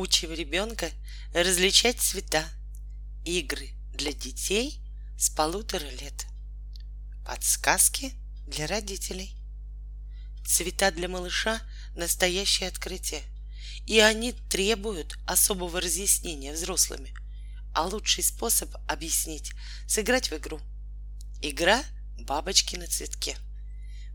[0.00, 0.92] Учим ребенка
[1.34, 2.48] различать цвета.
[3.24, 4.80] Игры для детей
[5.18, 6.24] с полутора лет.
[7.26, 8.12] Подсказки
[8.46, 9.34] для родителей.
[10.46, 11.60] Цвета для малыша—
[11.96, 13.24] настоящее открытие.
[13.88, 17.12] И они требуют особого разъяснения взрослыми.
[17.74, 19.50] А лучший способ объяснить—
[19.88, 20.60] сыграть в игру.
[21.42, 21.82] Игра
[22.20, 23.36] «Бабочки на цветке».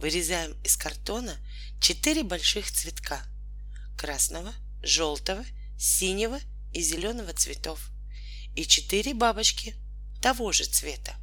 [0.00, 1.36] Вырезаем из картона
[1.82, 3.22] четыре больших цветка—
[3.98, 5.44] красного, желтого,
[5.78, 6.38] синего
[6.72, 7.90] и зеленого цветов
[8.54, 9.74] и четыре бабочки
[10.20, 11.14] того же цвета.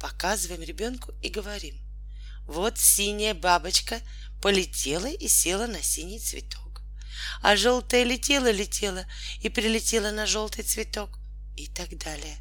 [0.00, 1.76] Показываем ребенку и говорим.
[2.46, 4.00] Вот синяя бабочка
[4.42, 6.82] полетела и села на синий цветок.
[7.42, 9.06] А желтая летела-летела
[9.40, 11.18] и прилетела на желтый цветок
[11.56, 12.36] и так далее.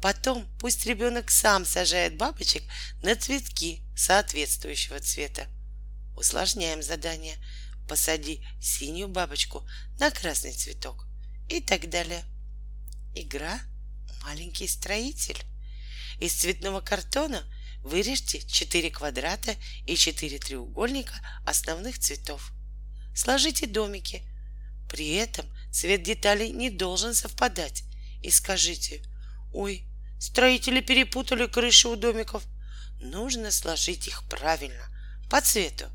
[0.00, 2.62] Потом пусть ребенок сам сажает бабочек
[3.02, 5.46] на цветки соответствующего цвета.
[6.16, 7.36] Усложняем задание.
[7.88, 9.66] Посади синюю бабочку
[9.98, 11.06] на красный цветок
[11.48, 12.24] и так далее.
[13.14, 13.60] Игра
[14.22, 15.38] «Маленький строитель».
[16.18, 17.44] Из цветного картона
[17.82, 21.14] вырежьте 4 квадрата и 4 треугольника
[21.44, 22.52] основных цветов.
[23.14, 24.22] Сложите домики.
[24.88, 27.84] При этом цвет деталей не должен совпадать.
[28.22, 29.02] И скажите,
[29.52, 29.86] ой,
[30.18, 32.44] строители перепутали крыши у домиков.
[33.00, 34.88] Нужно сложить их правильно,
[35.28, 35.90] по цвету.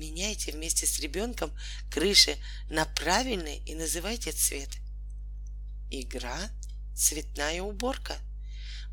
[0.00, 1.52] Меняйте вместе с ребенком
[1.90, 2.38] крыши
[2.70, 4.70] на правильный и называйте цвет.
[5.90, 6.50] Игра
[6.96, 8.16] цветная уборка.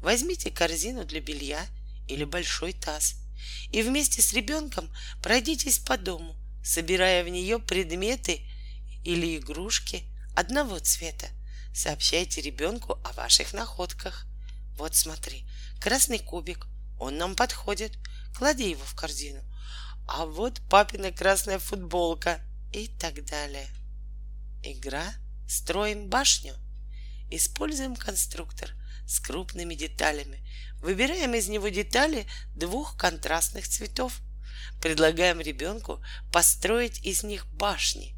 [0.01, 1.65] Возьмите корзину для белья
[2.09, 3.15] или большой таз
[3.71, 8.41] и вместе с ребенком пройдитесь по дому, собирая в нее предметы
[9.05, 10.03] или игрушки
[10.35, 11.29] одного цвета.
[11.73, 14.25] Сообщайте ребенку о ваших находках.
[14.75, 15.47] Вот смотри,
[15.79, 16.67] красный кубик,
[16.99, 17.97] он нам подходит.
[18.37, 19.41] Клади его в корзину.
[20.07, 22.39] А вот папина красная футболка
[22.73, 23.67] и так далее.
[24.63, 25.13] Игра
[25.47, 26.55] «Строим башню»
[27.29, 28.71] Используем конструктор
[29.05, 30.39] с крупными деталями.
[30.79, 34.21] Выбираем из него детали двух контрастных цветов.
[34.81, 36.01] Предлагаем ребенку
[36.31, 38.15] построить из них башни.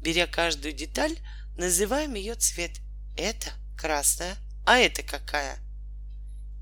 [0.00, 1.18] Беря каждую деталь,
[1.56, 2.80] называем ее цвет.
[3.16, 5.58] Это красная, а это какая?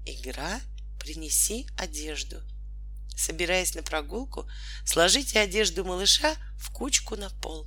[0.06, 0.60] Игра
[0.98, 2.42] «Принеси одежду».
[3.16, 4.48] Собираясь на прогулку,
[4.84, 7.66] сложите одежду малыша в кучку на пол.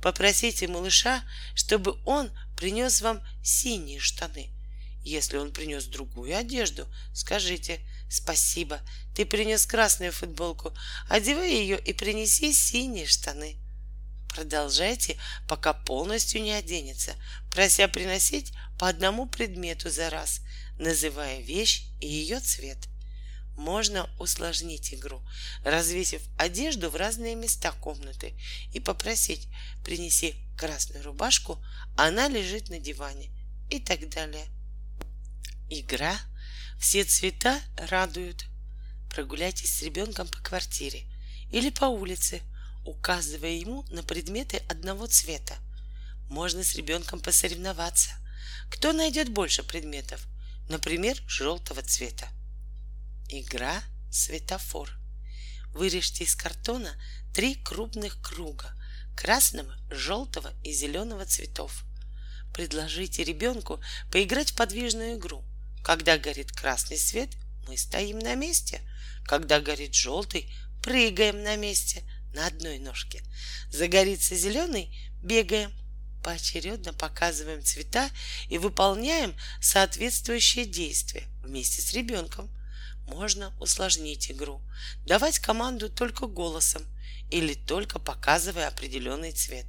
[0.00, 1.22] Попросите малыша,
[1.54, 4.50] чтобы он принес вам синие штаны.
[5.02, 7.80] Если он принес другую одежду, скажите
[8.10, 8.80] «Спасибо,
[9.14, 10.74] ты принес красную футболку,
[11.08, 13.56] одевай ее и принеси синие штаны».
[14.34, 15.18] Продолжайте,
[15.48, 17.14] пока полностью не оденется,
[17.50, 20.42] прося приносить по одному предмету за раз,
[20.78, 22.78] называя вещь и ее цвет.
[23.58, 25.20] Можно усложнить игру,
[25.64, 28.38] развесив одежду в разные места комнаты
[28.72, 29.48] и попросить
[29.84, 31.60] принеси красную рубашку,
[31.96, 33.32] она лежит на диване
[33.68, 34.46] и так далее.
[35.68, 36.16] Игра
[36.78, 38.46] «Все цвета радуют».
[39.10, 41.02] Прогуляйтесь с ребенком по квартире
[41.50, 42.42] или по улице,
[42.84, 45.56] указывая ему на предметы одного цвета.
[46.28, 48.10] Можно с ребенком посоревноваться.
[48.70, 50.24] Кто найдет больше предметов,
[50.68, 52.28] например, желтого цвета.
[53.30, 54.90] Игра «Светофор».
[55.74, 56.98] Вырежьте из картона
[57.34, 58.74] три крупных круга
[59.14, 61.84] красного, желтого и зеленого цветов.
[62.54, 65.44] Предложите ребенку поиграть в подвижную игру.
[65.84, 67.28] Когда горит красный свет,
[67.66, 68.80] мы стоим на месте.
[69.24, 70.50] Когда горит желтый,
[70.82, 73.22] прыгаем на месте на одной ножке.
[73.70, 75.72] Загорится зеленый, бегаем.
[76.24, 78.08] Поочередно показываем цвета
[78.48, 82.50] и выполняем соответствующие действия вместе с ребенком.
[83.08, 84.62] Можно усложнить игру,
[85.04, 86.82] давать команду только голосом–
[87.30, 89.66] или только показывая определенный цвет.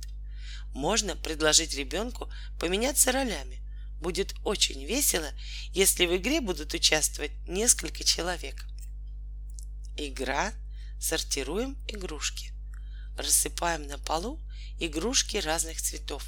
[0.74, 3.62] Можно предложить ребенку поменяться ролями.
[4.00, 5.28] Будет очень весело,
[5.74, 8.66] если в игре будут участвовать несколько человек.
[9.98, 10.54] Игра
[11.02, 12.54] «Сортируем игрушки».
[13.18, 14.40] Рассыпаем на полу
[14.80, 16.26] игрушки разных цветов,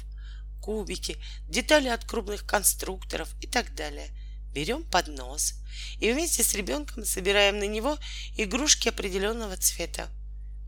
[0.60, 1.16] кубики,
[1.48, 4.10] детали от крупных конструкторов и так далее.
[4.52, 5.54] Берем поднос
[5.98, 7.98] и вместе с ребенком собираем на него
[8.36, 10.08] игрушки определенного цвета–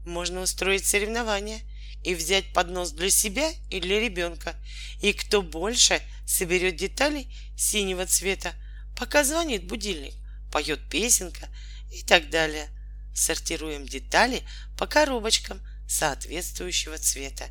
[0.04, 1.60] можно устроить соревнование
[2.02, 4.54] и взять поднос для себя и для ребенка.
[5.00, 7.26] И кто больше соберет детали
[7.56, 8.52] синего цвета,
[8.96, 10.14] пока звонит будильник,
[10.52, 11.48] поет песенка
[11.90, 12.68] и так далее.
[13.14, 14.42] Сортируем детали
[14.76, 17.46] по коробочкам соответствующего цвета.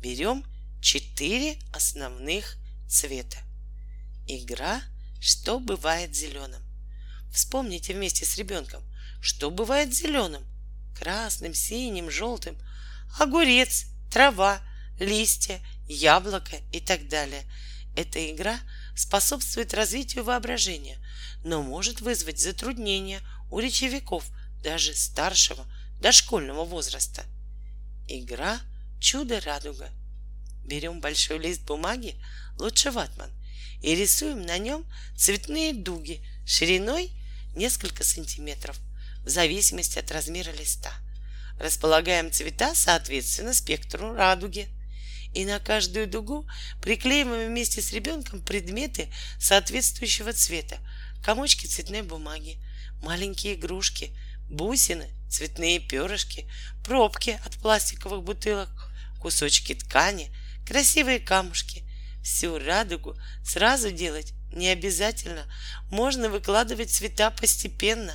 [0.00, 0.44] Берем
[0.80, 2.56] четыре основных
[2.88, 3.38] цвета.
[4.28, 4.82] Игра
[5.26, 6.62] «Что бывает зеленым?»
[7.32, 8.84] Вспомните вместе с ребенком,
[9.20, 10.46] что бывает зеленым–
[10.96, 12.56] красным, синим, желтым,
[13.18, 14.60] огурец, трава,
[15.00, 17.42] листья, яблоко и так далее.
[17.96, 18.56] Эта игра
[18.94, 21.04] способствует развитию воображения,
[21.42, 23.20] но может вызвать затруднения
[23.50, 24.30] у речевиков
[24.62, 25.66] даже старшего
[26.00, 27.24] дошкольного возраста.
[28.06, 28.60] Игра
[29.00, 29.90] «Чудо-радуга».
[30.64, 32.14] Берем большой лист бумаги,
[32.60, 33.32] лучше ватман,
[33.82, 34.84] и рисуем на нем
[35.16, 37.10] цветные дуги шириной
[37.54, 38.78] несколько сантиметров
[39.24, 40.92] в зависимости от размера листа.
[41.58, 44.68] Располагаем цвета соответственно спектру радуги.
[45.34, 46.46] И на каждую дугу
[46.80, 49.08] приклеиваем вместе с ребенком предметы
[49.38, 50.78] соответствующего цвета,
[51.22, 52.58] комочки цветной бумаги,
[53.02, 54.16] маленькие игрушки,
[54.48, 56.48] бусины, цветные перышки,
[56.84, 58.70] пробки от пластиковых бутылок,
[59.20, 60.30] кусочки ткани,
[60.66, 61.82] красивые камушки.
[62.26, 65.44] Всю радугу сразу делать не обязательно.
[65.92, 68.12] Можно выкладывать цвета постепенно.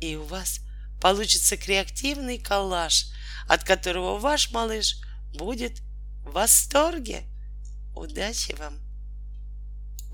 [0.00, 0.58] И у вас
[1.00, 3.06] получится креативный коллаж,
[3.46, 4.96] от которого ваш малыш
[5.38, 5.78] будет
[6.24, 7.22] в восторге.
[7.94, 8.85] Удачи вам!